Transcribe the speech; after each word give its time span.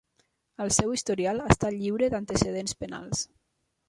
El 0.63 0.71
seu 0.77 0.93
historial 0.95 1.43
està 1.45 1.71
lliure 1.75 2.09
d'antecedents 2.13 2.73
penals. 2.81 3.23